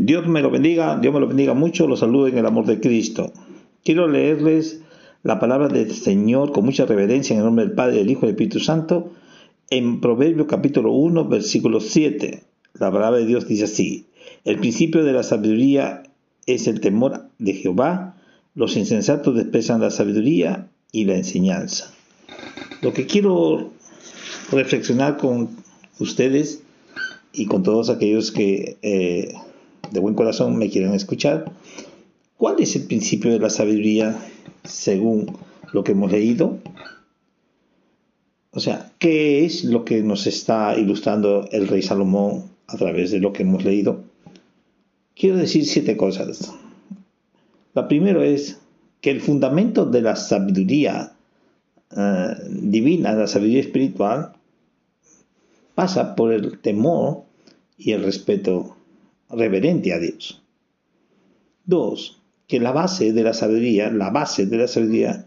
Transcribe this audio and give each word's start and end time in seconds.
Dios 0.00 0.28
me 0.28 0.42
lo 0.42 0.50
bendiga, 0.52 0.96
Dios 0.96 1.12
me 1.12 1.18
lo 1.18 1.26
bendiga 1.26 1.54
mucho, 1.54 1.88
los 1.88 1.98
saludo 1.98 2.28
en 2.28 2.38
el 2.38 2.46
amor 2.46 2.66
de 2.66 2.78
Cristo. 2.78 3.32
Quiero 3.82 4.06
leerles 4.06 4.80
la 5.24 5.40
palabra 5.40 5.66
del 5.66 5.90
Señor 5.90 6.52
con 6.52 6.64
mucha 6.64 6.86
reverencia 6.86 7.34
en 7.34 7.40
el 7.40 7.46
nombre 7.46 7.64
del 7.64 7.74
Padre, 7.74 7.96
del 7.96 8.08
Hijo 8.08 8.20
y 8.20 8.26
del 8.26 8.30
Espíritu 8.36 8.60
Santo 8.60 9.10
en 9.70 10.00
Proverbios 10.00 10.46
capítulo 10.46 10.92
1, 10.92 11.24
versículo 11.24 11.80
7. 11.80 12.44
La 12.74 12.92
palabra 12.92 13.18
de 13.18 13.26
Dios 13.26 13.48
dice 13.48 13.64
así, 13.64 14.06
el 14.44 14.60
principio 14.60 15.02
de 15.02 15.12
la 15.12 15.24
sabiduría 15.24 16.04
es 16.46 16.68
el 16.68 16.80
temor 16.80 17.24
de 17.40 17.54
Jehová, 17.54 18.14
los 18.54 18.76
insensatos 18.76 19.34
desprecian 19.34 19.80
la 19.80 19.90
sabiduría 19.90 20.68
y 20.92 21.06
la 21.06 21.16
enseñanza. 21.16 21.92
Lo 22.82 22.92
que 22.92 23.06
quiero 23.06 23.72
reflexionar 24.52 25.16
con 25.16 25.56
ustedes 25.98 26.62
y 27.32 27.46
con 27.46 27.64
todos 27.64 27.90
aquellos 27.90 28.30
que 28.30 28.78
eh, 28.82 29.34
de 29.90 30.00
buen 30.00 30.14
corazón 30.14 30.56
me 30.56 30.70
quieren 30.70 30.94
escuchar, 30.94 31.52
¿cuál 32.36 32.56
es 32.60 32.76
el 32.76 32.84
principio 32.84 33.30
de 33.30 33.38
la 33.38 33.50
sabiduría 33.50 34.18
según 34.64 35.36
lo 35.72 35.84
que 35.84 35.92
hemos 35.92 36.12
leído? 36.12 36.58
O 38.50 38.60
sea, 38.60 38.92
¿qué 38.98 39.44
es 39.44 39.64
lo 39.64 39.84
que 39.84 40.02
nos 40.02 40.26
está 40.26 40.76
ilustrando 40.76 41.48
el 41.52 41.68
rey 41.68 41.82
Salomón 41.82 42.44
a 42.66 42.76
través 42.76 43.10
de 43.10 43.20
lo 43.20 43.32
que 43.32 43.42
hemos 43.42 43.64
leído? 43.64 44.02
Quiero 45.14 45.36
decir 45.36 45.66
siete 45.66 45.96
cosas. 45.96 46.52
La 47.74 47.88
primera 47.88 48.24
es 48.24 48.58
que 49.00 49.10
el 49.10 49.20
fundamento 49.20 49.84
de 49.84 50.02
la 50.02 50.16
sabiduría 50.16 51.12
eh, 51.96 52.34
divina, 52.50 53.12
la 53.12 53.26
sabiduría 53.26 53.60
espiritual, 53.60 54.32
pasa 55.74 56.16
por 56.16 56.32
el 56.32 56.58
temor 56.58 57.22
y 57.76 57.92
el 57.92 58.02
respeto 58.02 58.77
reverente 59.30 59.92
a 59.92 59.98
Dios. 59.98 60.42
Dos, 61.64 62.20
que 62.46 62.60
la 62.60 62.72
base 62.72 63.12
de 63.12 63.22
la 63.22 63.34
sabiduría, 63.34 63.90
la 63.90 64.10
base 64.10 64.46
de 64.46 64.56
la 64.56 64.68
sabiduría 64.68 65.26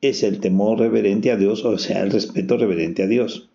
es 0.00 0.22
el 0.22 0.40
temor 0.40 0.78
reverente 0.78 1.30
a 1.30 1.36
Dios, 1.36 1.64
o 1.64 1.78
sea, 1.78 2.02
el 2.02 2.10
respeto 2.10 2.56
reverente 2.56 3.02
a 3.02 3.06
Dios. 3.06 3.48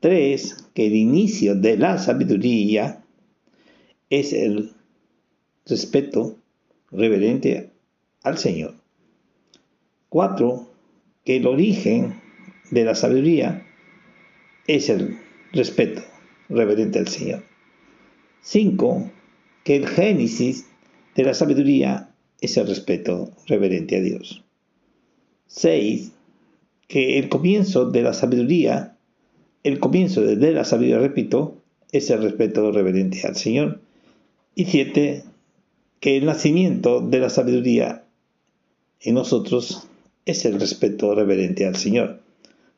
Tres, 0.00 0.68
que 0.74 0.86
el 0.86 0.94
inicio 0.94 1.54
de 1.54 1.76
la 1.76 1.98
sabiduría 1.98 3.02
es 4.10 4.32
el 4.32 4.72
respeto 5.66 6.36
reverente 6.90 7.70
al 8.22 8.38
Señor. 8.38 8.74
Cuatro, 10.08 10.70
que 11.24 11.36
el 11.36 11.46
origen 11.46 12.20
de 12.70 12.84
la 12.84 12.94
sabiduría 12.94 13.66
es 14.66 14.88
el 14.88 15.18
respeto 15.52 16.02
reverente 16.48 16.98
al 16.98 17.08
Señor. 17.08 17.55
Cinco, 18.42 19.10
que 19.64 19.76
el 19.76 19.86
génesis 19.86 20.66
de 21.14 21.24
la 21.24 21.34
sabiduría 21.34 22.10
es 22.40 22.56
el 22.56 22.66
respeto 22.66 23.30
reverente 23.46 23.96
a 23.96 24.00
Dios. 24.00 24.44
6. 25.46 26.12
Que 26.88 27.18
el 27.18 27.28
comienzo 27.28 27.90
de 27.90 28.02
la 28.02 28.12
sabiduría, 28.12 28.96
el 29.64 29.80
comienzo 29.80 30.20
de 30.22 30.52
la 30.52 30.64
sabiduría, 30.64 30.98
repito, 30.98 31.56
es 31.92 32.10
el 32.10 32.22
respeto 32.22 32.70
reverente 32.70 33.26
al 33.26 33.36
Señor. 33.36 33.80
Y 34.54 34.66
7. 34.66 35.24
Que 36.00 36.16
el 36.16 36.26
nacimiento 36.26 37.00
de 37.00 37.18
la 37.18 37.30
sabiduría 37.30 38.04
en 39.00 39.14
nosotros 39.14 39.88
es 40.26 40.44
el 40.44 40.60
respeto 40.60 41.14
reverente 41.14 41.66
al 41.66 41.76
Señor. 41.76 42.20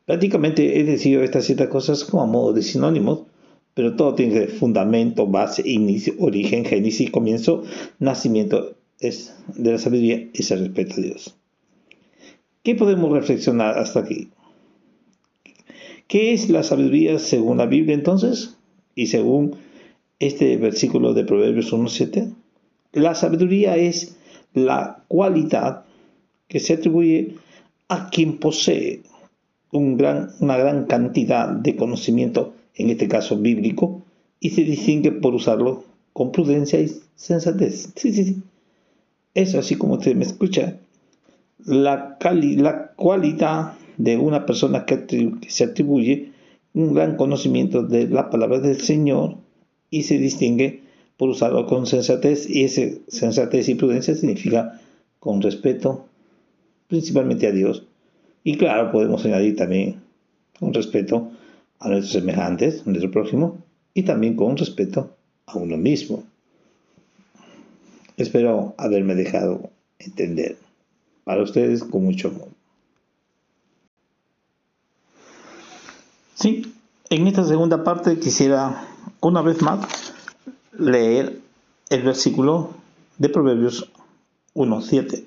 Prácticamente 0.05 0.79
he 0.79 0.83
decidido 0.83 1.23
estas 1.23 1.45
siete 1.45 1.69
cosas 1.69 2.03
como 2.03 2.23
a 2.23 2.25
modo 2.25 2.53
de 2.53 2.63
sinónimos, 2.63 3.21
pero 3.73 3.95
todo 3.95 4.15
tiene 4.15 4.47
fundamento, 4.47 5.27
base, 5.27 5.61
inicio, 5.69 6.13
origen, 6.19 6.65
génesis, 6.65 7.11
comienzo, 7.11 7.63
nacimiento 7.99 8.75
es 8.99 9.33
de 9.55 9.71
la 9.71 9.77
sabiduría 9.77 10.27
es 10.33 10.51
el 10.51 10.59
respeto 10.59 10.95
a 10.97 11.01
Dios. 11.01 11.35
¿Qué 12.63 12.75
podemos 12.75 13.11
reflexionar 13.11 13.77
hasta 13.77 14.01
aquí? 14.01 14.29
¿Qué 16.07 16.33
es 16.33 16.49
la 16.49 16.63
sabiduría 16.63 17.19
según 17.19 17.57
la 17.57 17.65
Biblia 17.65 17.95
entonces? 17.95 18.57
Y 18.95 19.07
según 19.07 19.55
este 20.19 20.57
versículo 20.57 21.13
de 21.13 21.23
Proverbios 21.23 21.71
1.7. 21.71 22.33
La 22.91 23.15
sabiduría 23.15 23.77
es 23.77 24.17
la 24.53 25.03
cualidad 25.07 25.85
que 26.47 26.59
se 26.59 26.73
atribuye 26.73 27.35
a 27.87 28.09
quien 28.09 28.37
posee 28.37 29.01
un 29.71 29.97
gran, 29.97 30.31
una 30.39 30.57
gran 30.57 30.85
cantidad 30.85 31.47
de 31.47 31.75
conocimiento, 31.75 32.53
en 32.79 32.89
este 32.89 33.07
caso 33.07 33.37
bíblico, 33.37 34.01
y 34.39 34.51
se 34.51 34.63
distingue 34.63 35.11
por 35.11 35.35
usarlo 35.35 35.83
con 36.13 36.31
prudencia 36.31 36.79
y 36.79 36.89
sensatez. 37.15 37.91
Sí, 37.95 38.11
sí, 38.13 38.23
sí. 38.23 38.37
Eso 39.35 39.59
así 39.59 39.75
como 39.75 39.95
usted 39.95 40.15
me 40.15 40.25
escucha 40.25 40.79
la, 41.65 42.17
la 42.57 42.93
cualidad 42.95 43.73
de 43.97 44.17
una 44.17 44.45
persona 44.45 44.85
que, 44.85 45.31
se 45.47 45.63
atribuye 45.65 46.31
un 46.73 46.93
gran 46.93 47.15
conocimiento 47.17 47.83
de 47.83 48.07
la 48.07 48.29
palabra 48.29 48.59
del 48.59 48.79
Señor 48.79 49.35
y 49.91 50.03
se 50.03 50.17
distingue 50.17 50.81
por 51.17 51.29
usarlo 51.29 51.65
con 51.65 51.85
sensatez 51.85 52.49
y 52.49 52.63
ese 52.63 53.01
sensatez 53.07 53.67
y 53.67 53.75
prudencia 53.75 54.15
significa 54.15 54.79
con 55.19 55.41
respeto 55.41 56.05
principalmente 56.87 57.47
a 57.47 57.51
Dios 57.51 57.83
y 58.43 58.55
claro 58.55 58.91
podemos 58.91 59.25
añadir 59.25 59.57
también 59.57 59.97
con 60.59 60.73
respeto 60.73 61.31
a 61.79 61.89
nuestros 61.89 62.11
semejantes, 62.11 62.81
a 62.85 62.89
nuestro 62.89 63.11
prójimo 63.11 63.57
y 63.93 64.03
también 64.03 64.35
con 64.35 64.57
respeto 64.57 65.15
a 65.45 65.57
uno 65.57 65.77
mismo. 65.77 66.23
Espero 68.17 68.73
haberme 68.77 69.15
dejado 69.15 69.69
entender 69.97 70.57
para 71.23 71.43
ustedes 71.43 71.83
con 71.83 72.03
mucho 72.03 72.29
amor. 72.29 72.49
Sí, 76.35 76.73
en 77.09 77.27
esta 77.27 77.43
segunda 77.43 77.83
parte 77.83 78.19
quisiera 78.19 78.87
una 79.21 79.41
vez 79.41 79.61
más 79.61 80.13
leer 80.77 81.39
el 81.89 82.03
versículo 82.03 82.71
de 83.17 83.29
Proverbios 83.29 83.91
1.7. 84.55 85.25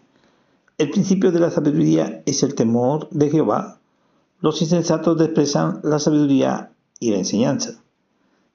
El 0.78 0.90
principio 0.90 1.30
de 1.30 1.40
la 1.40 1.50
sabiduría 1.50 2.22
es 2.24 2.42
el 2.42 2.54
temor 2.54 3.08
de 3.10 3.30
Jehová. 3.30 3.78
Los 4.42 4.60
insensatos 4.60 5.16
desprecian 5.18 5.78
la 5.84 6.00
sabiduría 6.00 6.72
y 6.98 7.12
la 7.12 7.18
enseñanza. 7.18 7.80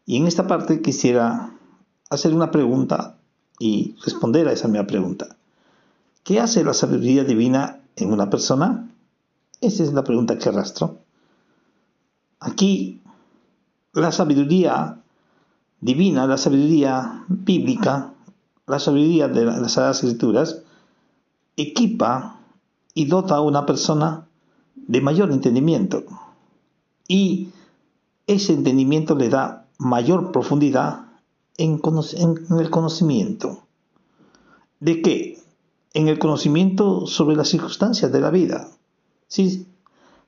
Y 0.05 0.17
en 0.17 0.27
esta 0.27 0.45
parte 0.45 0.81
quisiera 0.81 1.53
hacer 2.09 2.33
una 2.33 2.51
pregunta 2.51 3.17
y 3.57 3.95
responder 4.03 4.49
a 4.49 4.51
esa 4.51 4.67
misma 4.67 4.85
pregunta. 4.85 5.37
¿Qué 6.25 6.41
hace 6.41 6.65
la 6.65 6.73
sabiduría 6.73 7.23
divina 7.23 7.79
en 7.95 8.11
una 8.11 8.29
persona? 8.29 8.91
Esa 9.61 9.83
es 9.83 9.93
la 9.93 10.03
pregunta 10.03 10.37
que 10.37 10.49
arrastro. 10.49 10.97
Aquí, 12.41 13.01
la 13.93 14.11
sabiduría 14.11 14.99
divina, 15.79 16.27
la 16.27 16.37
sabiduría 16.37 17.23
bíblica, 17.29 18.11
la 18.65 18.79
sabiduría 18.79 19.29
de 19.29 19.45
las 19.45 19.71
Sagradas 19.71 20.03
Escrituras, 20.03 20.63
equipa 21.55 22.41
y 22.93 23.05
dota 23.05 23.35
a 23.35 23.41
una 23.41 23.65
persona 23.65 24.26
de 24.87 25.01
mayor 25.01 25.31
entendimiento. 25.31 26.03
Y 27.07 27.49
ese 28.25 28.53
entendimiento 28.53 29.15
le 29.15 29.29
da 29.29 29.67
mayor 29.77 30.31
profundidad 30.31 31.05
en, 31.57 31.79
el 32.59 32.69
conocimiento. 32.69 33.63
¿De 34.79 35.01
qué? 35.01 35.37
en 35.97 36.07
el 36.07 36.19
conocimiento 36.19 37.07
sobre 37.07 37.35
las 37.35 37.49
circunstancias 37.49 38.11
de 38.11 38.21
la 38.21 38.29
vida. 38.29 38.69
¿Sí? 39.27 39.65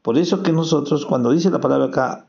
Por 0.02 0.18
eso 0.18 0.42
que 0.42 0.52
nosotros, 0.52 1.06
cuando 1.06 1.30
dice 1.30 1.52
la 1.52 1.62
palabra 1.62 1.86
acá, 1.86 2.26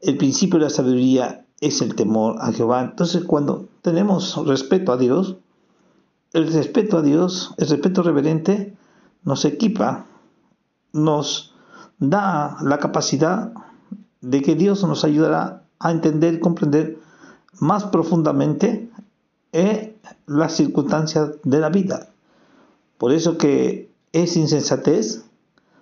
el 0.00 0.16
principio 0.16 0.58
de 0.58 0.64
la 0.64 0.70
sabiduría 0.70 1.46
es 1.60 1.82
el 1.82 1.94
temor 1.94 2.34
a 2.40 2.50
Jehová. 2.50 2.82
Entonces, 2.82 3.22
cuando 3.22 3.68
tenemos 3.80 4.44
respeto 4.44 4.92
a 4.92 4.96
Dios, 4.96 5.36
el 6.32 6.52
respeto 6.52 6.98
a 6.98 7.02
Dios, 7.02 7.54
el 7.58 7.68
respeto 7.68 8.02
reverente, 8.02 8.76
nos 9.22 9.44
equipa, 9.44 10.06
nos 10.92 11.54
da 11.98 12.56
la 12.62 12.78
capacidad 12.78 13.52
de 14.20 14.42
que 14.42 14.54
Dios 14.54 14.82
nos 14.84 15.04
ayudará 15.04 15.62
a 15.78 15.90
entender 15.90 16.34
y 16.34 16.40
comprender 16.40 16.98
más 17.60 17.84
profundamente 17.84 18.90
eh, 19.52 19.96
las 20.26 20.54
circunstancias 20.54 21.30
de 21.42 21.60
la 21.60 21.68
vida. 21.68 22.08
Por 22.98 23.12
eso 23.12 23.38
que 23.38 23.90
es 24.12 24.36
insensatez 24.36 25.24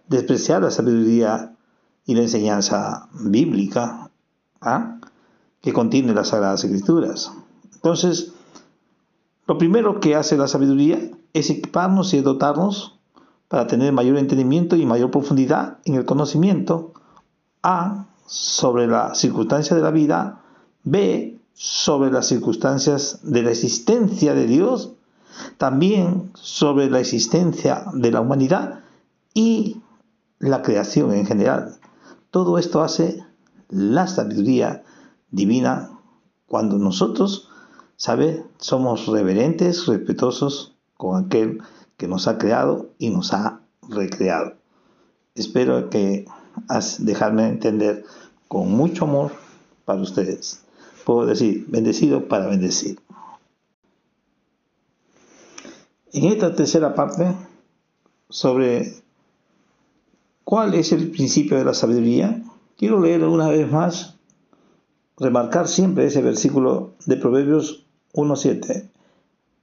despreciar 0.09 0.63
la 0.63 0.71
sabiduría 0.71 1.55
y 2.05 2.15
la 2.15 2.23
enseñanza 2.23 3.09
bíblica 3.13 4.11
¿ah? 4.61 4.99
que 5.61 5.73
contiene 5.73 6.15
las 6.15 6.29
Sagradas 6.29 6.65
Escrituras. 6.65 7.33
Entonces, 7.75 8.33
lo 9.47 9.59
primero 9.59 10.01
que 10.01 10.15
hace 10.15 10.37
la 10.37 10.49
sabiduría 10.49 11.11
es 11.33 11.51
equiparnos 11.51 12.15
y 12.15 12.21
dotarnos 12.21 12.96
para 13.49 13.67
tener 13.67 13.93
mayor 13.93 14.19
entendimiento 14.19 14.77
y 14.77 14.87
mayor 14.87 15.11
profundidad 15.11 15.79
en 15.85 15.95
el 15.95 16.05
conocimiento. 16.05 16.93
A. 17.63 18.07
Sobre 18.27 18.87
la 18.87 19.15
circunstancia 19.15 19.77
de 19.77 19.83
la 19.83 19.91
vida. 19.91 20.43
B. 20.83 21.39
sobre 21.53 22.11
las 22.13 22.27
circunstancias 22.27 23.21
de 23.23 23.43
la 23.43 23.51
existencia 23.51 24.35
de 24.35 24.47
Dios, 24.47 24.93
también 25.57 26.31
sobre 26.35 26.91
la 26.91 27.01
existencia 27.01 27.87
de 27.95 28.11
la 28.11 28.21
humanidad 28.21 28.81
y 29.33 29.81
la 30.39 30.63
creación 30.63 31.13
en 31.13 31.27
general. 31.27 31.77
Todo 32.31 32.59
esto 32.59 32.83
hace 32.83 33.25
la 33.71 34.07
sabiduría 34.07 34.85
divina 35.31 35.91
cuando 36.47 36.79
nosotros, 36.79 37.49
¿sabe? 37.97 38.45
Somos 38.59 39.07
reverentes, 39.07 39.87
respetuosos 39.87 40.77
con 40.97 41.25
aquel 41.25 41.63
que 41.97 42.09
nos 42.09 42.29
ha 42.29 42.39
creado 42.39 42.91
y 42.99 43.11
nos 43.11 43.33
ha 43.33 43.61
recreado. 43.89 44.55
Espero 45.35 45.91
que 45.91 46.27
dejarme 46.99 47.49
entender 47.49 48.05
con 48.49 48.71
mucho 48.71 49.05
amor 49.05 49.33
para 49.85 50.01
ustedes. 50.01 50.63
Puedo 51.05 51.27
decir, 51.27 51.67
bendecido 51.69 52.29
para 52.29 52.47
bendecir. 52.47 52.99
En 56.13 56.25
esta 56.25 56.55
tercera 56.55 56.95
parte, 56.95 57.35
sobre 58.29 58.95
cuál 60.45 60.75
es 60.75 60.93
el 60.93 61.11
principio 61.11 61.59
de 61.59 61.65
la 61.65 61.75
sabiduría, 61.75 62.43
quiero 62.77 63.01
leer 63.01 63.25
una 63.25 63.49
vez 63.49 63.71
más, 63.71 64.17
remarcar 65.19 65.69
siempre 65.69 66.07
ese 66.07 66.23
versículo 66.23 66.95
de 67.05 67.17
Proverbios 67.17 67.87
1.7 68.15 68.89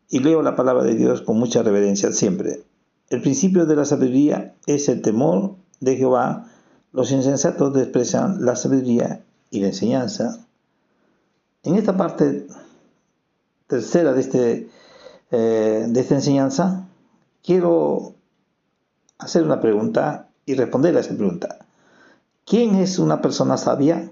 y 0.09 0.19
leo 0.19 0.41
la 0.41 0.55
palabra 0.55 0.83
de 0.83 0.95
Dios 0.95 1.21
con 1.21 1.38
mucha 1.38 1.63
reverencia 1.63 2.11
siempre. 2.11 2.63
El 3.09 3.21
principio 3.21 3.65
de 3.65 3.75
la 3.75 3.85
sabiduría 3.85 4.55
es 4.65 4.89
el 4.89 5.01
temor 5.01 5.55
de 5.79 5.97
Jehová. 5.97 6.50
Los 6.91 7.11
insensatos 7.11 7.73
desprecian 7.73 8.45
la 8.45 8.55
sabiduría 8.55 9.23
y 9.50 9.59
la 9.59 9.67
enseñanza. 9.67 10.45
En 11.63 11.75
esta 11.75 11.95
parte 11.95 12.47
tercera 13.67 14.13
de, 14.13 14.21
este, 14.21 14.69
eh, 15.31 15.85
de 15.88 16.00
esta 16.00 16.15
enseñanza, 16.15 16.88
quiero 17.44 18.15
hacer 19.17 19.44
una 19.44 19.61
pregunta 19.61 20.29
y 20.45 20.55
responder 20.55 20.95
a 20.97 21.00
esa 21.00 21.15
pregunta. 21.15 21.65
¿Quién 22.45 22.75
es 22.75 23.00
una 23.00 23.21
persona 23.21 23.57
sabia 23.57 24.11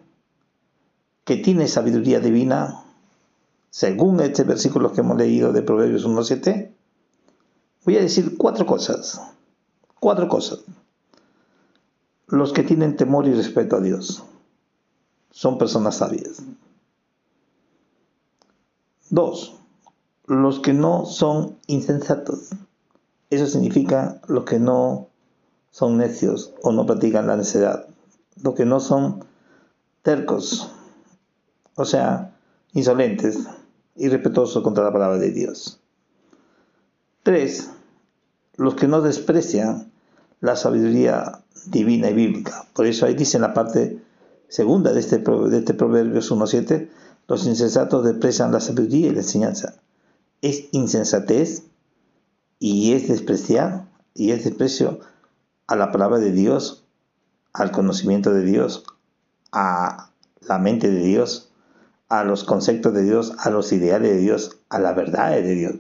que 1.26 1.38
tiene 1.38 1.68
sabiduría 1.68 2.20
divina 2.20 2.86
según 3.72 4.20
este 4.20 4.44
versículo 4.44 4.92
que 4.92 5.00
hemos 5.00 5.18
leído 5.18 5.54
de 5.54 5.62
Proverbios 5.62 6.06
1.7, 6.06 6.74
voy 7.86 7.96
a 7.96 8.02
decir 8.02 8.38
cuatro 8.38 8.66
cosas. 8.66 9.22
Cuatro 10.00 10.28
cosas. 10.28 10.60
Los 12.28 12.52
que 12.52 12.64
tienen 12.64 12.98
temor 12.98 13.28
y 13.28 13.34
respeto 13.34 13.78
a 13.78 13.80
Dios 13.80 14.24
son 15.32 15.58
personas 15.58 15.96
sabias. 15.96 16.44
Dos, 19.10 19.56
los 20.26 20.60
que 20.60 20.74
no 20.74 21.06
son 21.06 21.58
insensatos. 21.68 22.50
Eso 23.30 23.48
significa 23.48 24.20
los 24.28 24.44
que 24.44 24.60
no 24.60 25.08
son 25.72 25.98
necios 25.98 26.54
o 26.62 26.74
no 26.74 26.86
practican 26.86 27.28
la 27.28 27.38
necedad. 27.38 27.88
Los 28.44 28.54
que 28.54 28.66
no 28.66 28.82
son 28.82 29.24
tercos, 30.02 30.70
o 31.76 31.86
sea, 31.86 32.36
insolentes, 32.74 33.48
y 34.02 34.10
respetuoso 34.10 34.64
contra 34.64 34.84
la 34.84 34.92
palabra 34.92 35.20
de 35.20 35.30
Dios. 35.30 35.80
3. 37.22 37.70
Los 38.58 38.74
que 38.74 38.88
no 38.88 39.02
desprecian 39.02 39.92
la 40.40 40.56
sabiduría 40.56 41.44
divina 41.68 42.10
y 42.10 42.16
bíblica. 42.16 42.68
Por 42.74 42.88
eso 42.88 43.06
ahí 43.06 43.14
dice 43.14 43.38
en 43.38 43.44
la 43.44 43.54
parte 43.54 44.00
segunda 44.48 44.92
de 44.92 45.00
este, 45.02 45.20
de 45.20 45.58
este 45.60 45.76
Proverbios 45.76 46.32
1.7, 46.32 46.90
los 47.28 47.46
insensatos 47.46 48.04
desprecian 48.04 48.52
la 48.52 48.60
sabiduría 48.60 49.10
y 49.10 49.12
la 49.12 49.20
enseñanza. 49.20 49.76
Es 50.42 50.66
insensatez 50.72 51.66
y 52.58 52.94
es 52.94 53.08
despreciar 53.08 53.86
y 54.16 54.32
es 54.32 54.44
desprecio 54.44 55.00
a 55.68 55.76
la 55.76 55.92
palabra 55.92 56.18
de 56.18 56.32
Dios, 56.32 56.86
al 57.54 57.70
conocimiento 57.70 58.34
de 58.34 58.46
Dios, 58.46 58.84
a 59.52 60.10
la 60.42 60.58
mente 60.58 60.90
de 60.90 61.04
Dios, 61.04 61.51
a 62.12 62.26
los 62.26 62.44
conceptos 62.44 62.94
de 62.94 63.04
Dios, 63.04 63.32
a 63.38 63.50
los 63.50 63.72
ideales 63.72 64.12
de 64.12 64.18
Dios, 64.18 64.58
a 64.68 64.80
la 64.80 64.92
verdad 64.92 65.32
de 65.32 65.56
Dios. 65.56 65.76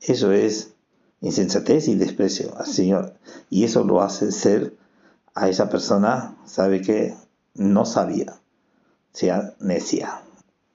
Eso 0.00 0.30
es 0.30 0.74
insensatez 1.20 1.88
y 1.88 1.96
desprecio 1.96 2.56
al 2.56 2.66
Señor. 2.66 3.14
Y 3.50 3.64
eso 3.64 3.82
lo 3.82 4.00
hace 4.00 4.30
ser 4.30 4.76
a 5.34 5.48
esa 5.48 5.70
persona, 5.70 6.36
sabe 6.44 6.82
que 6.82 7.16
no 7.54 7.84
sabía, 7.84 8.38
sea 9.12 9.54
necia. 9.58 10.22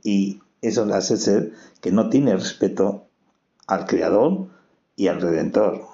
Y 0.03 0.41
eso 0.61 0.85
le 0.85 0.95
hace 0.95 1.15
ser 1.15 1.53
que 1.79 1.93
no 1.93 2.09
tiene 2.09 2.35
respeto 2.35 3.05
al 3.65 3.85
Creador 3.85 4.49
y 4.97 5.07
al 5.07 5.21
Redentor. 5.21 5.85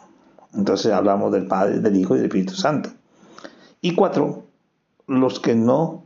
Entonces 0.55 0.91
hablamos 0.91 1.31
del 1.31 1.45
Padre, 1.45 1.81
del 1.81 1.97
Hijo 1.97 2.15
y 2.15 2.17
del 2.17 2.25
Espíritu 2.25 2.55
Santo. 2.55 2.89
Y 3.79 3.93
cuatro, 3.93 4.47
los 5.05 5.39
que 5.39 5.53
no 5.53 6.03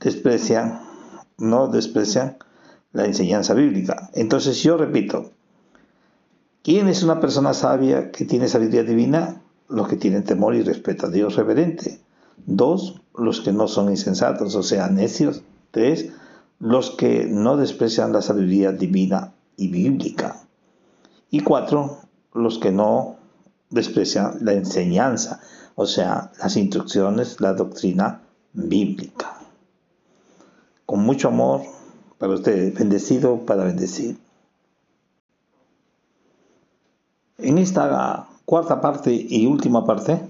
desprecian 0.00 0.89
no 1.40 1.68
desprecian 1.68 2.36
la 2.92 3.06
enseñanza 3.06 3.54
bíblica. 3.54 4.10
Entonces 4.14 4.62
yo 4.62 4.76
repito, 4.76 5.30
¿quién 6.62 6.88
es 6.88 7.02
una 7.02 7.20
persona 7.20 7.54
sabia 7.54 8.10
que 8.10 8.24
tiene 8.24 8.48
sabiduría 8.48 8.84
divina? 8.84 9.42
Los 9.68 9.88
que 9.88 9.96
tienen 9.96 10.24
temor 10.24 10.54
y 10.54 10.62
respeto 10.62 11.06
a 11.06 11.10
Dios 11.10 11.36
reverente. 11.36 12.00
Dos, 12.46 13.00
los 13.16 13.40
que 13.40 13.52
no 13.52 13.68
son 13.68 13.90
insensatos, 13.90 14.54
o 14.54 14.62
sea, 14.62 14.88
necios. 14.88 15.42
Tres, 15.70 16.10
los 16.58 16.90
que 16.90 17.26
no 17.26 17.56
desprecian 17.56 18.12
la 18.12 18.22
sabiduría 18.22 18.72
divina 18.72 19.32
y 19.56 19.68
bíblica. 19.68 20.42
Y 21.30 21.40
cuatro, 21.40 21.98
los 22.34 22.58
que 22.58 22.72
no 22.72 23.16
desprecian 23.70 24.38
la 24.40 24.54
enseñanza, 24.54 25.40
o 25.76 25.86
sea, 25.86 26.32
las 26.42 26.56
instrucciones, 26.56 27.40
la 27.40 27.52
doctrina 27.52 28.22
bíblica 28.52 29.39
con 30.90 31.04
mucho 31.04 31.28
amor 31.28 31.62
para 32.18 32.34
ustedes, 32.34 32.74
bendecido 32.74 33.46
para 33.46 33.62
bendecir. 33.62 34.16
En 37.38 37.58
esta 37.58 38.26
cuarta 38.44 38.80
parte 38.80 39.14
y 39.14 39.46
última 39.46 39.86
parte, 39.86 40.20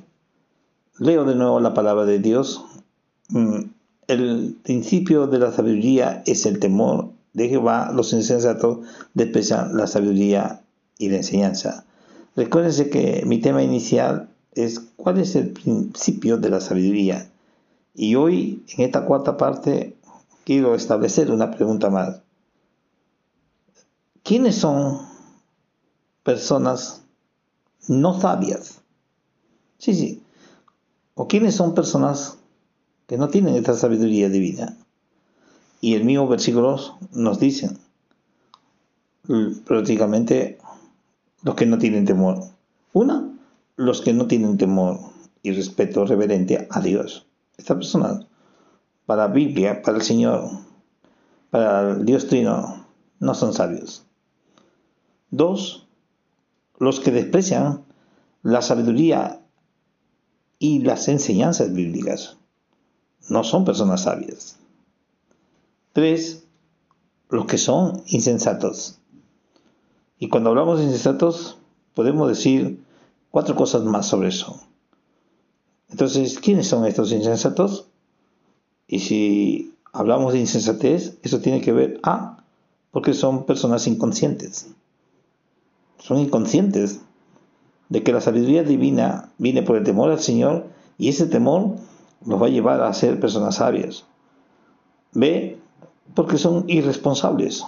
leo 0.99 1.25
de 1.25 1.35
nuevo 1.35 1.61
la 1.61 1.73
palabra 1.73 2.05
de 2.05 2.19
Dios. 2.19 2.63
Mm, 3.31 3.71
el 4.07 4.55
principio 4.63 5.27
de 5.29 5.39
la 5.39 5.51
sabiduría 5.51 6.23
es 6.27 6.45
el 6.45 6.59
temor 6.59 7.09
de 7.33 7.49
Jehová, 7.49 7.91
los 7.95 8.13
insensatos 8.13 8.81
desprecian 9.15 9.79
la 9.79 9.87
sabiduría 9.87 10.61
y 10.99 11.09
la 11.09 11.17
enseñanza. 11.17 11.87
Recuérdense 12.37 12.91
que 12.91 13.23
mi 13.25 13.39
tema 13.39 13.63
inicial 13.63 14.29
es 14.53 14.79
cuál 14.97 15.21
es 15.21 15.37
el 15.37 15.53
principio 15.53 16.37
de 16.37 16.51
la 16.51 16.61
sabiduría. 16.61 17.31
Y 17.95 18.15
hoy, 18.15 18.63
en 18.77 18.85
esta 18.85 19.07
cuarta 19.07 19.39
parte, 19.39 19.97
quiero 20.51 20.75
establecer 20.75 21.31
una 21.31 21.53
pregunta 21.53 21.91
más. 21.91 22.23
¿Quiénes 24.25 24.57
son 24.57 24.99
personas 26.25 27.05
no 27.87 28.21
sabias? 28.21 28.81
Sí, 29.79 29.95
sí. 29.95 30.23
¿O 31.15 31.29
quiénes 31.29 31.55
son 31.55 31.73
personas 31.73 32.37
que 33.07 33.17
no 33.17 33.29
tienen 33.29 33.55
esta 33.55 33.75
sabiduría 33.75 34.29
divina? 34.29 34.77
Y 35.81 35.95
el 35.95 36.05
mismo 36.05 36.27
versículo 36.27 36.99
nos 37.13 37.39
dice, 37.39 37.71
prácticamente 39.65 40.59
los 41.45 41.55
que 41.55 41.67
no 41.67 41.79
tienen 41.79 42.07
temor. 42.07 42.41
Una, 42.93 43.39
los 43.77 44.01
que 44.01 44.13
no 44.13 44.27
tienen 44.27 44.59
temor 44.59 44.99
y 45.45 45.53
respeto 45.53 46.07
reverente 46.07 46.67
a 46.73 46.81
Dios. 46.81 47.29
Estas 47.57 47.77
personas 47.77 48.27
para 49.11 49.27
la 49.27 49.35
Biblia, 49.35 49.83
para 49.83 49.97
el 49.97 50.05
Señor, 50.05 50.49
para 51.51 51.95
el 51.95 52.05
Dios 52.05 52.29
Trino, 52.29 52.87
no 53.19 53.35
son 53.35 53.53
sabios. 53.53 54.05
Dos, 55.33 55.89
los 56.79 57.01
que 57.01 57.11
desprecian 57.11 57.83
la 58.45 58.63
sabiduría 58.63 59.41
y 60.61 60.79
las 60.83 61.09
enseñanzas 61.09 61.73
bíblicas 61.73 62.37
no 63.29 63.43
son 63.43 63.65
personas 63.65 64.03
sabias. 64.03 64.61
Tres, 65.93 66.45
los 67.31 67.47
que 67.47 67.59
son 67.59 68.05
insensatos. 68.07 69.01
Y 70.21 70.29
cuando 70.29 70.51
hablamos 70.51 70.79
de 70.79 70.85
insensatos, 70.85 71.59
podemos 71.95 72.29
decir 72.29 72.81
cuatro 73.33 73.57
cosas 73.57 73.83
más 73.83 74.07
sobre 74.07 74.29
eso. 74.29 74.61
Entonces, 75.89 76.39
¿quiénes 76.39 76.69
son 76.69 76.87
estos 76.87 77.11
insensatos? 77.11 77.91
Y 78.93 78.99
si 78.99 79.73
hablamos 79.93 80.33
de 80.33 80.41
insensatez, 80.41 81.17
eso 81.23 81.39
tiene 81.39 81.61
que 81.61 81.71
ver 81.71 82.01
a, 82.03 82.39
porque 82.91 83.15
son 83.15 83.47
personas 83.47 83.87
inconscientes. 83.87 84.67
Son 85.99 86.19
inconscientes 86.19 87.01
de 87.89 88.03
que 88.03 88.13
la 88.13 88.21
sabiduría 88.21 88.65
divina 88.65 89.31
viene 89.39 89.63
por 89.63 89.77
el 89.77 89.85
temor 89.85 90.11
al 90.11 90.19
Señor 90.19 90.67
y 90.99 91.09
ese 91.09 91.27
temor 91.27 91.77
nos 92.27 92.43
va 92.43 92.47
a 92.47 92.51
llevar 92.51 92.83
a 92.83 92.93
ser 92.93 93.21
personas 93.21 93.55
sabias. 93.55 94.07
B, 95.13 95.57
porque 96.17 96.37
son 96.37 96.65
irresponsables 96.67 97.65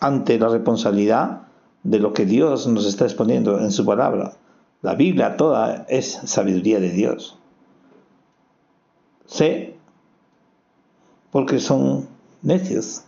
ante 0.00 0.38
la 0.38 0.48
responsabilidad 0.48 1.44
de 1.82 1.98
lo 1.98 2.12
que 2.12 2.26
Dios 2.26 2.66
nos 2.66 2.84
está 2.84 3.06
exponiendo 3.06 3.58
en 3.58 3.70
su 3.70 3.86
palabra. 3.86 4.34
La 4.82 4.94
Biblia 4.94 5.38
toda 5.38 5.86
es 5.88 6.20
sabiduría 6.26 6.78
de 6.78 6.90
Dios. 6.90 7.38
C, 9.24 9.77
porque 11.30 11.60
son 11.60 12.08
necios. 12.42 13.02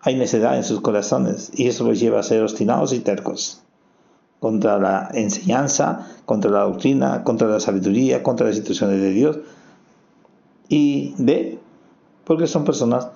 Hay 0.00 0.16
necedad 0.16 0.56
en 0.56 0.64
sus 0.64 0.80
corazones 0.80 1.50
y 1.54 1.68
eso 1.68 1.84
los 1.84 2.00
lleva 2.00 2.20
a 2.20 2.24
ser 2.24 2.42
obstinados 2.42 2.92
y 2.92 3.00
tercos 3.00 3.62
contra 4.40 4.78
la 4.78 5.08
enseñanza, 5.14 6.08
contra 6.26 6.50
la 6.50 6.62
doctrina, 6.62 7.22
contra 7.22 7.46
la 7.46 7.60
sabiduría, 7.60 8.24
contra 8.24 8.46
las 8.46 8.56
instituciones 8.56 9.00
de 9.00 9.10
Dios. 9.10 9.38
Y 10.68 11.14
D, 11.18 11.60
porque 12.24 12.48
son 12.48 12.64
personas 12.64 13.08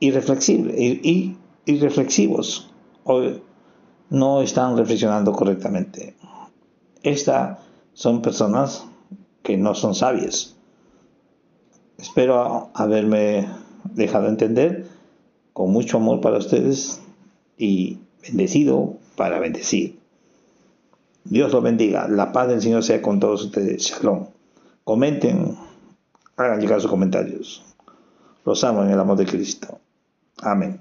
irreflexibles 0.00 1.00
irreflexivos 1.64 2.70
o 3.04 3.22
no 4.10 4.42
están 4.42 4.76
reflexionando 4.76 5.32
correctamente. 5.32 6.16
Estas 7.02 7.58
son 7.94 8.20
personas 8.20 8.84
que 9.42 9.56
no 9.56 9.74
son 9.74 9.94
sabias. 9.94 10.56
Espero 12.10 12.70
haberme 12.74 13.46
dejado 13.84 14.26
entender 14.26 14.84
con 15.52 15.70
mucho 15.70 15.98
amor 15.98 16.20
para 16.20 16.38
ustedes 16.38 17.00
y 17.56 18.00
bendecido 18.20 18.96
para 19.14 19.38
bendecir. 19.38 19.96
Dios 21.22 21.52
los 21.52 21.62
bendiga. 21.62 22.08
La 22.08 22.32
paz 22.32 22.48
del 22.48 22.60
Señor 22.60 22.82
sea 22.82 23.00
con 23.00 23.20
todos 23.20 23.44
ustedes. 23.44 23.82
Shalom. 23.82 24.26
Comenten, 24.82 25.56
hagan 26.36 26.60
llegar 26.60 26.80
sus 26.80 26.90
comentarios. 26.90 27.62
Los 28.44 28.64
amo 28.64 28.82
en 28.82 28.90
el 28.90 28.98
amor 28.98 29.16
de 29.16 29.26
Cristo. 29.26 29.78
Amén. 30.38 30.80